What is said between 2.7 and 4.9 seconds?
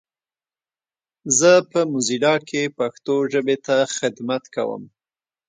پښتو ژبې ته خدمت کوم.